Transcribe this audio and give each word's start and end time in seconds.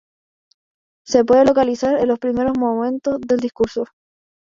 Se 1.05 1.23
puede 1.23 1.45
localizar 1.45 1.99
en 1.99 2.07
los 2.07 2.17
primeros 2.17 2.57
momentos 2.57 3.21
del 3.21 3.39
discurso. 3.39 3.85